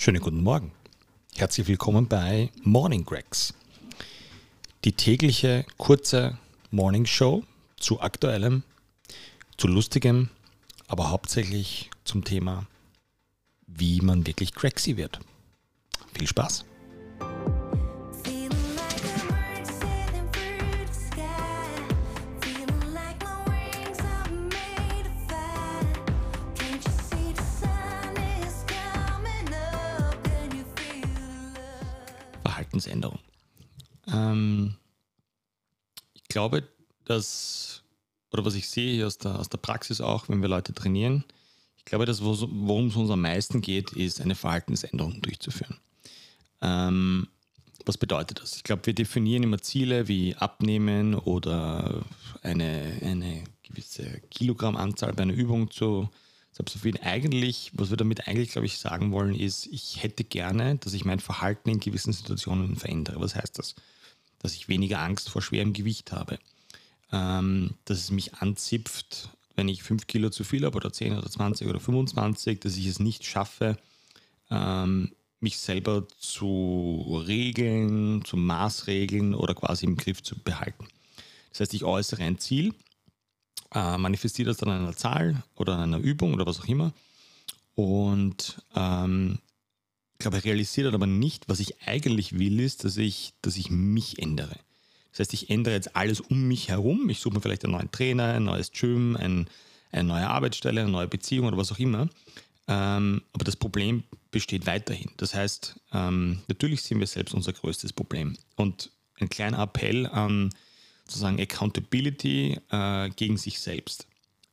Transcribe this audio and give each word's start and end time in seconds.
Schönen 0.00 0.22
guten 0.22 0.44
Morgen. 0.44 0.70
Herzlich 1.34 1.66
willkommen 1.66 2.06
bei 2.06 2.52
Morning 2.62 3.04
Gregs. 3.04 3.52
Die 4.84 4.92
tägliche 4.92 5.66
kurze 5.76 6.38
Morning 6.70 7.04
Show 7.04 7.42
zu 7.80 8.00
aktuellem, 8.00 8.62
zu 9.56 9.66
lustigem, 9.66 10.28
aber 10.86 11.10
hauptsächlich 11.10 11.90
zum 12.04 12.22
Thema, 12.22 12.68
wie 13.66 14.00
man 14.00 14.24
wirklich 14.24 14.54
Gregsy 14.54 14.96
wird. 14.96 15.18
Viel 16.14 16.28
Spaß! 16.28 16.64
Verhaltensänderung. 32.68 33.18
Ähm, 34.12 34.74
ich 36.14 36.24
glaube, 36.24 36.68
dass, 37.04 37.82
oder 38.32 38.44
was 38.44 38.54
ich 38.54 38.68
sehe 38.68 38.94
hier 38.94 39.06
aus 39.06 39.18
der, 39.18 39.38
aus 39.38 39.48
der 39.48 39.58
Praxis 39.58 40.00
auch, 40.00 40.28
wenn 40.28 40.42
wir 40.42 40.48
Leute 40.48 40.74
trainieren, 40.74 41.24
ich 41.76 41.84
glaube, 41.84 42.04
dass 42.04 42.22
wo- 42.22 42.48
worum 42.50 42.88
es 42.88 42.96
uns 42.96 43.10
am 43.10 43.22
meisten 43.22 43.60
geht, 43.62 43.92
ist 43.92 44.20
eine 44.20 44.34
Verhaltensänderung 44.34 45.22
durchzuführen. 45.22 45.78
Ähm, 46.60 47.28
was 47.86 47.96
bedeutet 47.96 48.40
das? 48.42 48.56
Ich 48.56 48.64
glaube, 48.64 48.84
wir 48.84 48.94
definieren 48.94 49.44
immer 49.44 49.58
Ziele 49.58 50.08
wie 50.08 50.34
Abnehmen 50.36 51.14
oder 51.14 52.04
eine, 52.42 52.98
eine 53.02 53.44
gewisse 53.62 54.20
Kilogrammanzahl 54.30 55.14
bei 55.14 55.22
einer 55.22 55.32
Übung 55.32 55.70
zu, 55.70 56.10
zu 56.58 56.62
absolvieren. 56.62 57.00
Eigentlich, 57.02 57.70
was 57.74 57.90
wir 57.90 57.96
damit 57.96 58.26
eigentlich, 58.26 58.50
glaube 58.50 58.66
ich, 58.66 58.78
sagen 58.78 59.12
wollen, 59.12 59.34
ist, 59.34 59.66
ich 59.66 60.02
hätte 60.02 60.24
gerne, 60.24 60.76
dass 60.76 60.92
ich 60.92 61.04
mein 61.04 61.20
Verhalten 61.20 61.70
in 61.70 61.80
gewissen 61.80 62.12
Situationen 62.12 62.76
verändere. 62.76 63.20
Was 63.20 63.34
heißt 63.34 63.58
das? 63.58 63.74
Dass 64.40 64.54
ich 64.54 64.68
weniger 64.68 65.00
Angst 65.00 65.30
vor 65.30 65.42
schwerem 65.42 65.72
Gewicht 65.72 66.12
habe. 66.12 66.38
Ähm, 67.12 67.74
dass 67.84 67.98
es 67.98 68.10
mich 68.10 68.34
anzipft, 68.34 69.30
wenn 69.56 69.68
ich 69.68 69.82
5 69.82 70.06
Kilo 70.06 70.30
zu 70.30 70.44
viel 70.44 70.64
habe 70.64 70.76
oder 70.76 70.92
10 70.92 71.16
oder 71.16 71.30
20 71.30 71.68
oder 71.68 71.80
25, 71.80 72.60
dass 72.60 72.76
ich 72.76 72.86
es 72.86 72.98
nicht 72.98 73.24
schaffe, 73.24 73.78
ähm, 74.50 75.12
mich 75.40 75.58
selber 75.58 76.06
zu 76.18 77.22
regeln, 77.26 78.24
zu 78.24 78.36
maßregeln 78.36 79.34
oder 79.34 79.54
quasi 79.54 79.86
im 79.86 79.96
Griff 79.96 80.22
zu 80.22 80.36
behalten. 80.38 80.86
Das 81.50 81.60
heißt, 81.60 81.74
ich 81.74 81.84
äußere 81.84 82.24
ein 82.24 82.38
Ziel, 82.38 82.74
äh, 83.74 83.98
manifestiere 83.98 84.48
das 84.48 84.56
dann 84.58 84.70
an 84.70 84.82
einer 84.82 84.96
Zahl 84.96 85.42
oder 85.54 85.74
an 85.74 85.94
einer 85.94 86.02
Übung 86.02 86.34
oder 86.34 86.46
was 86.46 86.60
auch 86.60 86.66
immer 86.66 86.92
und 87.78 88.60
ähm, 88.74 89.38
ich 90.14 90.18
glaube, 90.18 90.42
realisiere 90.42 90.86
dann 90.86 90.96
aber 90.96 91.06
nicht, 91.06 91.48
was 91.48 91.60
ich 91.60 91.80
eigentlich 91.86 92.36
will, 92.36 92.58
ist, 92.58 92.82
dass 92.82 92.96
ich, 92.96 93.34
dass 93.40 93.56
ich 93.56 93.70
mich 93.70 94.18
ändere. 94.18 94.56
Das 95.12 95.20
heißt, 95.20 95.32
ich 95.32 95.48
ändere 95.48 95.74
jetzt 95.74 95.94
alles 95.94 96.20
um 96.20 96.48
mich 96.48 96.70
herum. 96.70 97.08
Ich 97.08 97.20
suche 97.20 97.34
mir 97.34 97.40
vielleicht 97.40 97.62
einen 97.62 97.74
neuen 97.74 97.92
Trainer, 97.92 98.34
ein 98.34 98.42
neues 98.42 98.72
Gym, 98.72 99.14
ein, 99.14 99.48
eine 99.92 100.08
neue 100.08 100.28
Arbeitsstelle, 100.28 100.80
eine 100.80 100.90
neue 100.90 101.06
Beziehung 101.06 101.46
oder 101.46 101.56
was 101.56 101.70
auch 101.70 101.78
immer. 101.78 102.08
Ähm, 102.66 103.22
aber 103.32 103.44
das 103.44 103.54
Problem 103.54 104.02
besteht 104.32 104.66
weiterhin. 104.66 105.12
Das 105.16 105.34
heißt, 105.34 105.78
ähm, 105.92 106.40
natürlich 106.48 106.82
sind 106.82 106.98
wir 106.98 107.06
selbst 107.06 107.32
unser 107.32 107.52
größtes 107.52 107.92
Problem. 107.92 108.36
Und 108.56 108.90
ein 109.20 109.28
kleiner 109.28 109.60
Appell 109.60 110.08
an 110.08 110.50
sozusagen 111.08 111.40
Accountability 111.40 112.58
äh, 112.70 113.08
gegen 113.10 113.36
sich 113.36 113.58
selbst. 113.60 114.06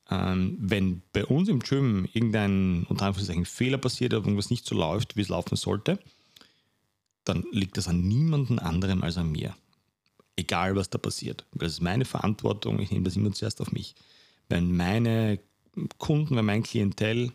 Ähm, 0.10 0.58
wenn 0.60 1.02
bei 1.14 1.26
uns 1.26 1.50
im 1.50 1.60
Gym 1.60 2.08
irgendein 2.14 2.86
unter 2.88 3.06
Anführungszeichen 3.06 3.46
Fehler 3.46 3.78
passiert 3.78 4.14
oder 4.14 4.24
irgendwas 4.24 4.50
nicht 4.50 4.66
so 4.66 4.76
läuft, 4.76 5.18
wie 5.18 5.22
es 5.22 5.30
laufen 5.30 5.56
sollte, 5.56 6.00
dann 7.24 7.44
liegt 7.52 7.78
das 7.78 7.88
an 7.88 8.08
niemandem 8.08 8.60
anderem 8.60 9.04
als 9.04 9.18
an 9.18 9.32
mir. 9.32 9.56
Egal, 10.36 10.76
was 10.76 10.90
da 10.90 10.98
passiert. 10.98 11.46
Das 11.54 11.72
ist 11.72 11.82
meine 11.82 12.06
Verantwortung, 12.06 12.80
ich 12.80 12.92
nehme 12.92 13.06
das 13.06 13.16
immer 13.16 13.32
zuerst 13.32 13.62
auf 13.62 13.72
mich. 13.72 13.96
Wenn 14.48 14.76
meine 14.76 15.40
Kunden, 15.98 16.36
wenn 16.36 16.46
mein 16.46 16.64
Klientel 16.64 17.32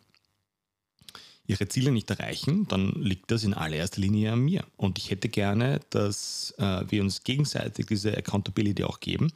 ihre 1.51 1.69
Ziele 1.69 1.91
nicht 1.91 2.09
erreichen, 2.11 2.67
dann 2.69 2.93
liegt 2.93 3.31
das 3.31 3.43
in 3.43 3.55
allererster 3.55 4.01
Linie 4.01 4.33
an 4.33 4.41
mir. 4.41 4.65
Und 4.77 4.99
ich 4.99 5.11
hätte 5.11 5.29
gerne, 5.29 5.81
dass 5.91 6.55
äh, 6.59 6.85
wir 6.89 7.03
uns 7.03 7.25
gegenseitig 7.25 7.87
diese 7.87 8.17
Accountability 8.17 8.85
auch 8.85 9.01
geben. 9.01 9.33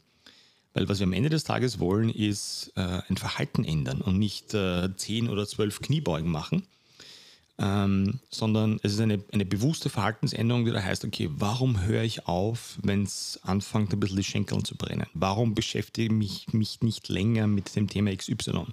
Weil 0.74 0.88
was 0.88 1.00
wir 1.00 1.06
am 1.06 1.12
Ende 1.12 1.28
des 1.28 1.44
Tages 1.44 1.80
wollen, 1.80 2.10
ist 2.10 2.72
äh, 2.76 3.00
ein 3.08 3.16
Verhalten 3.16 3.64
ändern 3.64 4.00
und 4.00 4.18
nicht 4.18 4.54
äh, 4.54 4.88
10 4.96 5.28
oder 5.28 5.46
12 5.46 5.80
Kniebeugen 5.80 6.30
machen, 6.30 6.66
ähm, 7.58 8.20
sondern 8.30 8.78
es 8.82 8.92
ist 8.92 9.00
eine, 9.00 9.22
eine 9.32 9.44
bewusste 9.44 9.88
Verhaltensänderung, 9.88 10.64
die 10.64 10.72
da 10.72 10.82
heißt, 10.82 11.04
okay, 11.04 11.28
warum 11.32 11.82
höre 11.82 12.02
ich 12.02 12.26
auf, 12.26 12.78
wenn 12.82 13.02
es 13.04 13.40
anfängt, 13.42 13.92
ein 13.92 14.00
bisschen 14.00 14.16
die 14.16 14.24
Schenkeln 14.24 14.64
zu 14.64 14.76
brennen? 14.76 15.06
Warum 15.14 15.54
beschäftige 15.54 16.14
ich 16.24 16.52
mich 16.52 16.80
nicht 16.80 17.08
länger 17.08 17.46
mit 17.46 17.74
dem 17.74 17.88
Thema 17.88 18.14
XY? 18.14 18.66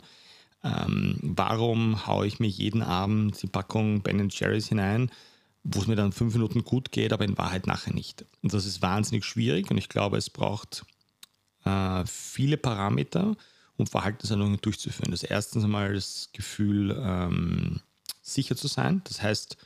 Ähm, 0.64 1.18
warum 1.22 2.06
haue 2.06 2.28
ich 2.28 2.40
mir 2.40 2.48
jeden 2.48 2.84
Abend 2.84 3.42
die 3.42 3.48
Packung 3.48 4.02
Ben 4.02 4.30
Jerry's 4.30 4.68
hinein, 4.68 5.12
wo 5.64 5.80
es 5.80 5.88
mir 5.88 5.96
dann 5.96 6.12
fünf 6.12 6.34
Minuten 6.34 6.64
gut 6.64 6.92
geht, 6.92 7.14
aber 7.14 7.26
in 7.26 7.38
Wahrheit 7.38 7.68
nachher 7.68 7.94
nicht? 7.94 8.26
Und 8.42 8.54
das 8.54 8.66
ist 8.66 8.82
wahnsinnig 8.82 9.26
schwierig 9.26 9.72
und 9.72 9.78
ich 9.78 9.90
glaube, 9.90 10.18
es 10.18 10.30
braucht 10.30 10.86
äh, 11.66 12.04
viele 12.06 12.58
Parameter, 12.58 13.36
um 13.78 13.88
Verhaltensänderungen 13.88 14.62
durchzuführen. 14.62 15.12
Das 15.12 15.24
erste 15.24 15.60
einmal 15.60 15.94
das 15.94 16.30
Gefühl, 16.34 16.96
ähm, 17.04 17.82
sicher 18.22 18.56
zu 18.56 18.68
sein. 18.68 19.02
Das 19.06 19.22
heißt, 19.22 19.58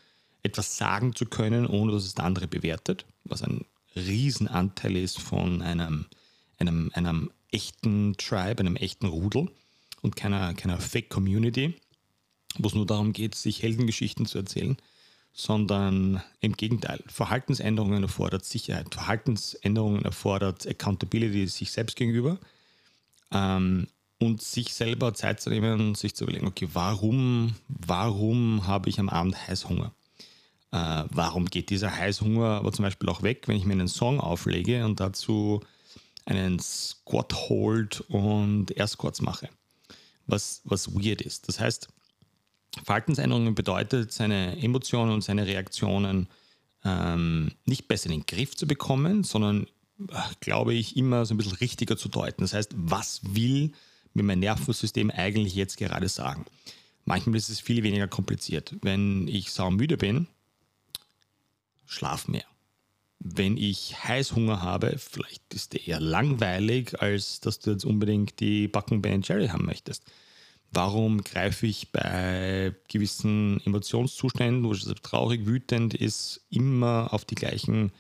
etwas 0.44 0.78
sagen 0.78 1.16
zu 1.16 1.26
können, 1.26 1.66
ohne 1.66 1.92
dass 1.92 2.06
es 2.06 2.16
der 2.16 2.26
andere 2.26 2.48
bewertet, 2.48 3.06
was 3.24 3.42
ein 3.42 3.66
Riesenanteil 3.96 4.96
ist 4.96 5.20
von 5.20 5.62
einem, 5.62 6.06
einem, 6.58 6.92
einem 6.94 7.32
echten 7.52 8.16
Tribe, 8.18 8.60
einem 8.60 8.76
echten 8.76 9.08
Rudel 9.08 9.50
und 10.06 10.16
keiner, 10.16 10.54
keiner 10.54 10.80
Fake-Community, 10.80 11.74
wo 12.58 12.68
es 12.68 12.76
nur 12.76 12.86
darum 12.86 13.12
geht, 13.12 13.36
sich 13.36 13.64
Heldengeschichten 13.64 14.28
zu 14.28 14.38
erzählen, 14.38 14.78
sondern 15.34 16.22
im 16.40 16.54
Gegenteil. 16.54 17.04
Verhaltensänderungen 17.08 18.04
erfordert 18.04 18.46
Sicherheit. 18.46 18.94
Verhaltensänderungen 18.94 20.06
erfordert 20.06 20.66
Accountability 20.66 21.48
sich 21.48 21.72
selbst 21.72 21.98
gegenüber 21.98 22.38
ähm, 23.32 23.88
und 24.20 24.42
sich 24.42 24.74
selber 24.74 25.14
Zeit 25.14 25.42
zu 25.42 25.50
nehmen 25.50 25.82
und 25.82 25.98
sich 25.98 26.16
zu 26.16 26.24
überlegen, 26.24 26.48
okay, 26.48 26.70
warum, 26.72 27.56
warum 27.68 28.66
habe 28.68 28.90
ich 28.90 29.00
am 29.00 29.10
Abend 29.10 29.48
Heißhunger? 29.48 29.92
Äh, 30.72 31.04
warum 31.10 31.48
geht 31.48 31.70
dieser 31.72 31.94
Heißhunger 31.94 32.46
aber 32.46 32.72
zum 32.72 32.84
Beispiel 32.84 33.10
auch 33.10 33.24
weg, 33.24 33.48
wenn 33.48 33.58
ich 33.58 33.66
mir 33.66 33.74
einen 33.74 33.88
Song 33.88 34.20
auflege 34.22 34.86
und 34.86 35.00
dazu 35.00 35.62
einen 36.26 36.60
Squat 36.60 37.34
Hold 37.50 38.02
und 38.08 38.72
Air 38.78 38.88
Squats 38.88 39.22
mache? 39.22 39.50
Was, 40.28 40.62
was 40.64 40.94
weird 40.96 41.22
ist. 41.22 41.48
Das 41.48 41.60
heißt, 41.60 41.88
Verhaltensänderungen 42.84 43.56
bedeutet, 43.56 44.12
seine 44.12 44.62
Emotionen 44.62 45.12
und 45.12 45.24
seine 45.24 45.46
Reaktionen 45.46 46.28
ähm, 46.84 47.52
nicht 47.66 47.88
besser 47.88 48.08
in 48.08 48.20
den 48.20 48.26
Griff 48.26 48.56
zu 48.56 48.68
bekommen, 48.68 49.24
sondern, 49.24 49.68
äh, 50.10 50.16
glaube 50.40 50.74
ich, 50.74 50.98
immer 50.98 51.26
so 51.26 51.34
ein 51.34 51.38
bisschen 51.38 51.58
richtiger 51.58 51.98
zu 51.98 52.10
deuten. 52.10 52.42
Das 52.42 52.54
heißt, 52.54 52.74
was 52.76 53.22
will 53.24 53.72
mir 54.14 54.24
mein 54.24 54.40
Nervensystem 54.40 55.12
eigentlich 55.12 55.56
jetzt 55.56 55.78
gerade 55.78 56.10
sagen? 56.10 56.46
Manchmal 57.06 57.36
ist 57.36 57.50
es 57.50 57.60
viel 57.60 57.84
weniger 57.84 58.08
kompliziert. 58.08 58.76
Wenn 58.82 59.28
ich 59.28 59.52
saumüde 59.52 59.98
bin, 59.98 60.28
schlaf 61.86 62.28
mehr. 62.28 62.46
Wenn 63.28 63.58
ich 63.58 64.04
Heißhunger 64.04 64.62
habe, 64.62 65.00
vielleicht 65.00 65.52
ist 65.56 65.74
der 65.74 65.88
eher 65.88 66.00
langweilig, 66.00 67.02
als 67.02 67.40
dass 67.40 67.58
du 67.58 67.72
jetzt 67.72 67.84
unbedingt 67.84 68.40
die 68.40 68.68
Backen 68.68 69.02
Ben 69.02 69.24
Jerry 69.24 69.48
haben 69.48 69.66
möchtest. 69.66 70.04
Warum 70.72 71.24
greife 71.24 71.66
ich 71.66 71.92
bei 71.92 72.76
gewissen 72.88 73.66
Emotionszuständen, 73.66 74.64
wo 74.64 74.74
es 74.74 74.86
traurig, 75.02 75.48
wütend 75.48 75.96
ist, 75.96 76.46
immer 76.52 77.08
auf 77.14 77.26
die 77.26 77.34
gleichen 77.34 77.92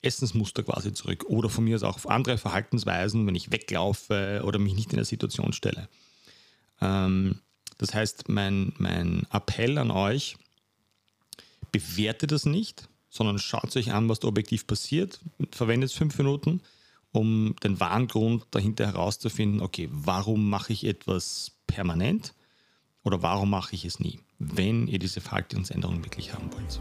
Essensmuster 0.00 0.62
quasi 0.62 0.92
zurück? 0.92 1.24
Oder 1.26 1.48
von 1.48 1.64
mir 1.64 1.74
aus 1.74 1.82
auch 1.82 1.96
auf 1.96 2.08
andere 2.08 2.38
Verhaltensweisen, 2.38 3.26
wenn 3.26 3.34
ich 3.34 3.50
weglaufe 3.50 4.42
oder 4.44 4.60
mich 4.60 4.74
nicht 4.74 4.92
in 4.92 4.96
der 4.98 5.04
Situation 5.04 5.52
stelle. 5.52 5.88
Ähm, 6.80 7.40
das 7.78 7.94
heißt, 7.94 8.28
mein, 8.28 8.74
mein 8.78 9.26
Appell 9.32 9.76
an 9.78 9.90
euch, 9.90 10.36
bewertet 11.72 12.30
das 12.30 12.46
nicht, 12.46 12.88
sondern 13.12 13.38
schaut 13.38 13.76
euch 13.76 13.92
an, 13.92 14.08
was 14.08 14.20
da 14.20 14.28
objektiv 14.28 14.66
passiert, 14.66 15.20
verwendet 15.50 15.92
fünf 15.92 16.16
Minuten, 16.16 16.62
um 17.12 17.54
den 17.62 17.78
wahren 17.78 18.08
Grund 18.08 18.46
dahinter 18.52 18.86
herauszufinden, 18.86 19.60
okay, 19.60 19.90
warum 19.92 20.48
mache 20.48 20.72
ich 20.72 20.84
etwas 20.84 21.52
permanent 21.66 22.32
oder 23.04 23.22
warum 23.22 23.50
mache 23.50 23.74
ich 23.74 23.84
es 23.84 24.00
nie, 24.00 24.18
wenn 24.38 24.88
ihr 24.88 24.98
diese 24.98 25.20
Verhaltensänderung 25.20 26.02
wirklich 26.02 26.32
haben 26.32 26.50
wollt. 26.54 26.80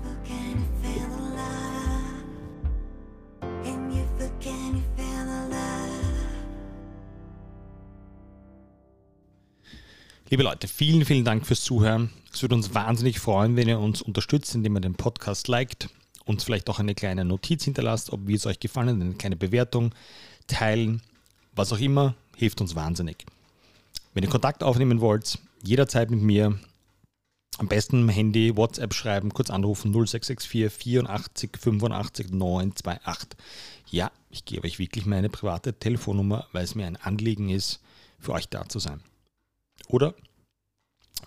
Liebe 10.30 10.44
Leute, 10.44 10.69
vielen, 10.69 11.04
vielen 11.04 11.25
Dank 11.25 11.45
fürs 11.45 11.62
Zuhören. 11.62 12.10
Es 12.31 12.42
würde 12.42 12.56
uns 12.56 12.74
wahnsinnig 12.74 13.19
freuen, 13.19 13.57
wenn 13.57 13.68
ihr 13.68 13.80
uns 13.80 14.01
unterstützt, 14.01 14.56
indem 14.56 14.78
ihr 14.78 14.80
den 14.80 14.95
Podcast 14.95 15.50
liked, 15.50 15.89
uns 16.31 16.44
vielleicht 16.44 16.69
auch 16.69 16.80
eine 16.80 16.95
kleine 16.95 17.25
Notiz 17.25 17.63
hinterlasst, 17.63 18.12
ob 18.12 18.25
wie 18.25 18.33
es 18.33 18.45
euch 18.45 18.60
gefallen 18.60 18.89
hat, 18.89 18.95
eine 18.95 19.13
kleine 19.13 19.36
Bewertung, 19.36 19.94
teilen, 20.48 21.01
was 21.54 21.72
auch 21.72 21.80
immer, 21.80 22.16
hilft 22.36 22.62
uns 22.62 22.75
wahnsinnig. 22.75 23.25
Wenn 24.13 24.24
ihr 24.24 24.30
Kontakt 24.30 24.63
aufnehmen 24.63 25.00
wollt, 25.00 25.38
jederzeit 25.63 26.10
mit 26.10 26.22
mir, 26.22 26.57
am 27.57 27.68
besten 27.68 28.10
Handy, 28.10 28.56
WhatsApp 28.56 28.94
schreiben, 28.94 29.33
kurz 29.33 29.50
anrufen 29.50 29.92
0664 29.92 30.72
84 30.72 31.51
85 31.57 32.31
928. 32.31 33.30
Ja, 33.89 34.12
ich 34.30 34.45
gebe 34.45 34.66
euch 34.66 34.80
wirklich 34.80 35.06
meine 35.06 35.30
private 35.30 35.74
Telefonnummer, 35.74 36.48
weil 36.54 36.63
es 36.63 36.75
mir 36.75 36.88
ein 36.88 36.98
Anliegen 36.98 37.50
ist, 37.50 37.81
für 38.19 38.31
euch 38.31 38.48
da 38.48 38.68
zu 38.68 38.80
sein. 38.80 39.01
Oder, 39.88 40.16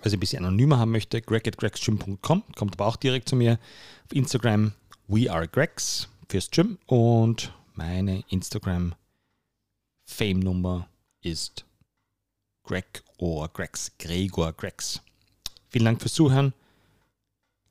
wer 0.02 0.10
sie 0.10 0.16
ein 0.16 0.20
bisschen 0.20 0.44
anonymer 0.44 0.78
haben 0.78 0.92
möchte, 0.92 1.20
greg 1.20 1.46
at 1.46 1.58
gregsgym.com, 1.58 2.42
kommt 2.54 2.72
aber 2.74 2.86
auch 2.86 2.96
direkt 2.96 3.28
zu 3.28 3.36
mir. 3.36 3.58
Auf 4.06 4.16
Instagram, 4.16 4.72
we 5.06 5.28
are 5.30 5.46
Gregs 5.46 6.08
fürs 6.28 6.50
Gym 6.50 6.78
und 6.86 7.52
meine 7.74 8.24
Instagram 8.30 8.94
Fame-Nummer 10.06 10.88
ist 11.22 11.64
Greg 12.62 13.02
or 13.18 13.48
Gregs, 13.48 13.92
Gregor 13.98 14.52
Gregs. 14.52 15.00
Vielen 15.68 15.84
Dank 15.84 16.00
fürs 16.00 16.14
Zuhören. 16.14 16.54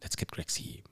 Let's 0.02 0.18
get 0.18 0.32
Gregsy. 0.32 0.84